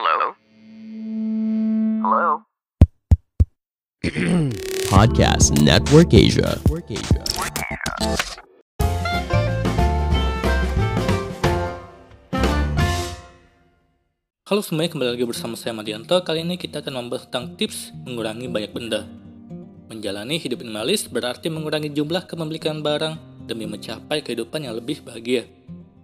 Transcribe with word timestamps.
Hello? 0.00 0.32
Hello? 2.00 2.28
Podcast 4.88 5.52
Network 5.60 6.16
Asia. 6.16 6.56
Halo 14.48 14.64
semuanya, 14.64 14.88
kembali 14.96 15.20
lagi 15.20 15.28
bersama 15.28 15.52
saya 15.60 15.76
Madianto. 15.76 16.16
Kali 16.24 16.48
ini 16.48 16.56
kita 16.56 16.80
akan 16.80 17.04
membahas 17.04 17.28
tentang 17.28 17.60
tips 17.60 17.92
mengurangi 18.08 18.48
banyak 18.48 18.72
benda. 18.72 19.04
Menjalani 19.92 20.40
hidup 20.40 20.64
minimalis 20.64 21.12
berarti 21.12 21.52
mengurangi 21.52 21.92
jumlah 21.92 22.24
kepemilikan 22.24 22.80
barang 22.80 23.44
demi 23.44 23.68
mencapai 23.68 24.24
kehidupan 24.24 24.64
yang 24.64 24.80
lebih 24.80 25.04
bahagia. 25.04 25.44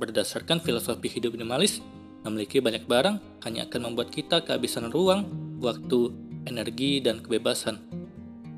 Berdasarkan 0.00 0.64
filosofi 0.64 1.12
hidup 1.12 1.36
minimalis, 1.36 1.84
memiliki 2.22 2.62
banyak 2.62 2.86
barang 2.86 3.42
hanya 3.46 3.66
akan 3.66 3.92
membuat 3.92 4.14
kita 4.14 4.42
kehabisan 4.46 4.90
ruang, 4.90 5.26
waktu, 5.58 6.14
energi, 6.46 7.02
dan 7.02 7.22
kebebasan. 7.22 7.78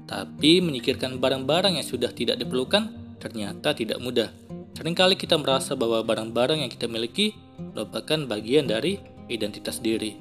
Tapi 0.04 0.60
menyikirkan 0.60 1.16
barang-barang 1.16 1.80
yang 1.80 1.86
sudah 1.86 2.12
tidak 2.12 2.36
diperlukan 2.36 2.92
ternyata 3.16 3.72
tidak 3.72 3.96
mudah. 4.04 4.28
Seringkali 4.76 5.16
kita 5.16 5.40
merasa 5.40 5.72
bahwa 5.72 6.04
barang-barang 6.04 6.60
yang 6.60 6.70
kita 6.70 6.84
miliki 6.90 7.32
merupakan 7.72 8.20
bagian 8.28 8.68
dari 8.68 9.00
identitas 9.32 9.80
diri. 9.80 10.12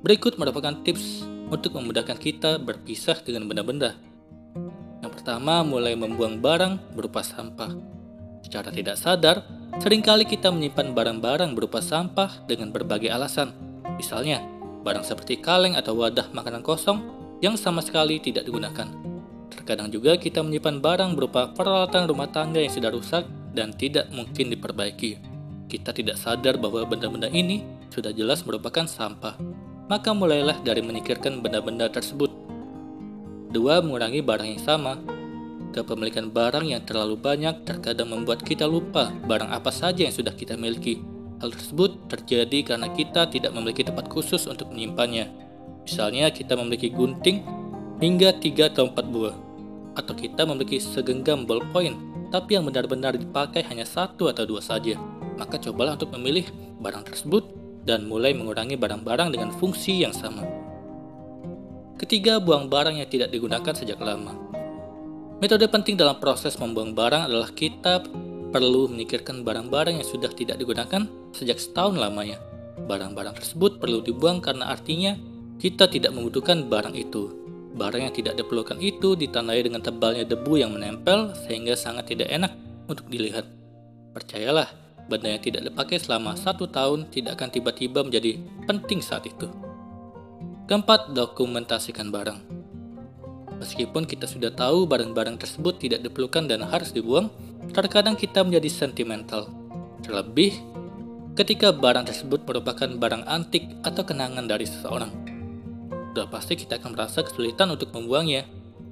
Berikut 0.00 0.40
merupakan 0.40 0.72
tips 0.82 1.26
untuk 1.52 1.76
memudahkan 1.76 2.16
kita 2.16 2.56
berpisah 2.62 3.20
dengan 3.20 3.44
benda-benda. 3.44 3.92
Yang 5.04 5.20
pertama, 5.20 5.60
mulai 5.60 5.92
membuang 5.92 6.40
barang 6.40 6.96
berupa 6.96 7.20
sampah. 7.20 7.76
Secara 8.46 8.72
tidak 8.72 8.96
sadar, 8.96 9.44
sering 9.80 10.04
kali 10.04 10.28
kita 10.28 10.52
menyimpan 10.52 10.92
barang-barang 10.92 11.56
berupa 11.56 11.80
sampah 11.80 12.44
dengan 12.44 12.68
berbagai 12.74 13.08
alasan. 13.08 13.54
Misalnya, 13.96 14.44
barang 14.82 15.06
seperti 15.06 15.38
kaleng 15.38 15.78
atau 15.78 15.94
wadah 15.96 16.28
makanan 16.34 16.60
kosong 16.60 17.00
yang 17.40 17.54
sama 17.56 17.80
sekali 17.80 18.18
tidak 18.18 18.44
digunakan. 18.44 18.90
Terkadang 19.52 19.92
juga 19.92 20.18
kita 20.18 20.42
menyimpan 20.42 20.82
barang 20.82 21.10
berupa 21.14 21.52
peralatan 21.54 22.08
rumah 22.10 22.28
tangga 22.28 22.58
yang 22.58 22.72
sudah 22.72 22.90
rusak 22.90 23.24
dan 23.52 23.70
tidak 23.76 24.08
mungkin 24.10 24.50
diperbaiki. 24.50 25.20
Kita 25.68 25.92
tidak 25.92 26.20
sadar 26.20 26.60
bahwa 26.60 26.84
benda-benda 26.84 27.28
ini 27.32 27.64
sudah 27.92 28.12
jelas 28.12 28.44
merupakan 28.44 28.84
sampah. 28.88 29.36
Maka 29.88 30.16
mulailah 30.16 30.64
dari 30.64 30.80
menyikirkan 30.80 31.44
benda-benda 31.44 31.88
tersebut. 31.92 32.32
Dua, 33.52 33.84
mengurangi 33.84 34.24
barang 34.24 34.48
yang 34.56 34.62
sama. 34.62 34.96
Kepemilikan 35.72 36.28
barang 36.28 36.68
yang 36.68 36.84
terlalu 36.84 37.16
banyak 37.16 37.64
terkadang 37.64 38.12
membuat 38.12 38.44
kita 38.44 38.68
lupa 38.68 39.08
barang 39.24 39.48
apa 39.48 39.72
saja 39.72 40.04
yang 40.04 40.12
sudah 40.12 40.36
kita 40.36 40.52
miliki. 40.52 41.00
Hal 41.40 41.48
tersebut 41.48 42.12
terjadi 42.12 42.76
karena 42.76 42.92
kita 42.92 43.24
tidak 43.32 43.56
memiliki 43.56 43.80
tempat 43.80 44.04
khusus 44.12 44.44
untuk 44.44 44.68
menyimpannya. 44.68 45.32
Misalnya 45.88 46.28
kita 46.28 46.60
memiliki 46.60 46.92
gunting 46.92 47.40
hingga 48.04 48.36
3 48.36 48.68
atau 48.68 48.92
4 48.92 49.00
buah. 49.08 49.36
Atau 49.96 50.12
kita 50.12 50.44
memiliki 50.44 50.76
segenggam 50.76 51.48
ballpoint, 51.48 51.96
tapi 52.28 52.60
yang 52.60 52.68
benar-benar 52.68 53.16
dipakai 53.16 53.64
hanya 53.64 53.88
satu 53.88 54.28
atau 54.28 54.44
dua 54.44 54.60
saja. 54.60 55.00
Maka 55.40 55.56
cobalah 55.56 55.96
untuk 55.96 56.12
memilih 56.20 56.52
barang 56.84 57.08
tersebut 57.08 57.48
dan 57.88 58.04
mulai 58.04 58.36
mengurangi 58.36 58.76
barang-barang 58.76 59.32
dengan 59.32 59.50
fungsi 59.56 60.04
yang 60.04 60.12
sama. 60.12 60.44
Ketiga, 61.96 62.38
buang 62.38 62.68
barang 62.68 63.00
yang 63.00 63.08
tidak 63.08 63.32
digunakan 63.32 63.72
sejak 63.72 63.96
lama. 63.98 64.36
Metode 65.42 65.66
penting 65.66 65.98
dalam 65.98 66.22
proses 66.22 66.54
membuang 66.54 66.94
barang 66.94 67.26
adalah 67.26 67.50
kita 67.50 68.06
perlu 68.54 68.86
memikirkan 68.86 69.42
barang-barang 69.42 69.98
yang 69.98 70.06
sudah 70.06 70.30
tidak 70.30 70.54
digunakan 70.54 71.02
sejak 71.34 71.58
setahun 71.58 71.98
lamanya. 71.98 72.38
Barang-barang 72.86 73.42
tersebut 73.42 73.82
perlu 73.82 74.06
dibuang 74.06 74.38
karena 74.38 74.70
artinya 74.70 75.18
kita 75.58 75.90
tidak 75.90 76.14
membutuhkan 76.14 76.70
barang 76.70 76.94
itu. 76.94 77.34
Barang 77.74 78.06
yang 78.06 78.14
tidak 78.14 78.38
diperlukan 78.38 78.78
itu 78.78 79.18
ditandai 79.18 79.66
dengan 79.66 79.82
tebalnya 79.82 80.22
debu 80.22 80.62
yang 80.62 80.78
menempel 80.78 81.34
sehingga 81.42 81.74
sangat 81.74 82.14
tidak 82.14 82.30
enak 82.30 82.54
untuk 82.86 83.10
dilihat. 83.10 83.42
Percayalah, 84.14 84.70
benda 85.10 85.26
yang 85.26 85.42
tidak 85.42 85.66
dipakai 85.66 85.98
selama 85.98 86.38
satu 86.38 86.70
tahun 86.70 87.10
tidak 87.10 87.34
akan 87.34 87.50
tiba-tiba 87.50 88.06
menjadi 88.06 88.38
penting 88.70 89.02
saat 89.02 89.26
itu. 89.26 89.50
Keempat, 90.70 91.10
dokumentasikan 91.10 92.14
barang. 92.14 92.61
Meskipun 93.62 94.02
kita 94.10 94.26
sudah 94.26 94.50
tahu 94.50 94.90
barang-barang 94.90 95.38
tersebut 95.38 95.78
tidak 95.78 96.02
diperlukan 96.02 96.50
dan 96.50 96.66
harus 96.66 96.90
dibuang, 96.90 97.30
terkadang 97.70 98.18
kita 98.18 98.42
menjadi 98.42 98.66
sentimental. 98.66 99.46
Terlebih, 100.02 100.58
ketika 101.38 101.70
barang 101.70 102.10
tersebut 102.10 102.42
merupakan 102.42 102.90
barang 102.90 103.22
antik 103.30 103.70
atau 103.86 104.02
kenangan 104.02 104.50
dari 104.50 104.66
seseorang. 104.66 105.14
Sudah 106.10 106.26
pasti 106.26 106.58
kita 106.58 106.82
akan 106.82 106.98
merasa 106.98 107.22
kesulitan 107.22 107.70
untuk 107.70 107.94
membuangnya. 107.94 108.42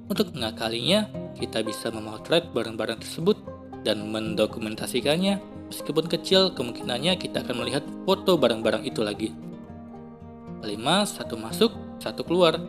Untuk 0.07 0.31
mengakalinya, 0.31 1.11
kita 1.35 1.59
bisa 1.67 1.91
memotret 1.91 2.47
barang-barang 2.55 3.03
tersebut 3.03 3.37
dan 3.83 4.07
mendokumentasikannya 4.07 5.51
Meskipun 5.71 6.11
kecil, 6.11 6.51
kemungkinannya 6.51 7.15
kita 7.15 7.47
akan 7.47 7.63
melihat 7.63 7.87
foto 8.03 8.35
barang-barang 8.35 8.83
itu 8.83 9.07
lagi. 9.07 9.31
Kelima, 10.59 11.07
satu 11.07 11.39
masuk, 11.39 11.71
satu 12.03 12.27
keluar. 12.27 12.59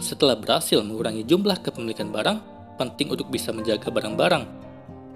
Setelah 0.00 0.38
berhasil 0.38 0.80
mengurangi 0.80 1.26
jumlah 1.26 1.60
kepemilikan 1.60 2.08
barang, 2.08 2.38
penting 2.80 3.12
untuk 3.12 3.28
bisa 3.28 3.52
menjaga 3.52 3.92
barang-barang 3.92 4.44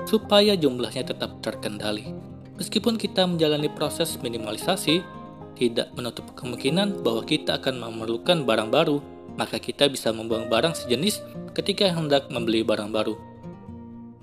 supaya 0.04 0.52
jumlahnya 0.54 1.08
tetap 1.08 1.40
terkendali. 1.40 2.12
Meskipun 2.56 2.96
kita 2.96 3.24
menjalani 3.24 3.68
proses 3.68 4.16
minimalisasi, 4.20 5.00
tidak 5.56 5.92
menutup 5.96 6.24
kemungkinan 6.36 7.00
bahwa 7.00 7.24
kita 7.24 7.56
akan 7.60 7.80
memerlukan 7.80 8.44
barang 8.44 8.68
baru, 8.68 9.00
maka 9.36 9.60
kita 9.60 9.88
bisa 9.88 10.12
membuang 10.12 10.48
barang 10.48 10.72
sejenis 10.72 11.20
ketika 11.52 11.88
hendak 11.92 12.28
membeli 12.32 12.64
barang 12.64 12.88
baru. 12.92 13.16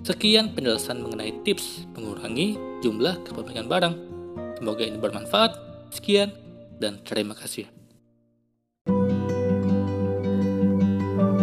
Sekian 0.04 0.52
penjelasan 0.52 1.00
mengenai 1.00 1.32
tips 1.48 1.88
mengurangi 1.96 2.60
jumlah 2.84 3.24
kepemilikan 3.24 3.70
barang. 3.70 3.96
Semoga 4.60 4.84
ini 4.84 5.00
bermanfaat. 5.00 5.52
Sekian 5.94 6.34
dan 6.82 7.00
terima 7.06 7.38
kasih. 7.38 7.83